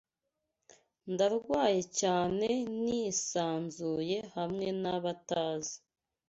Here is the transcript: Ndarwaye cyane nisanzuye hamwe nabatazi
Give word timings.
Ndarwaye 1.13 1.81
cyane 1.99 2.47
nisanzuye 2.83 4.17
hamwe 4.35 4.67
nabatazi 4.81 5.77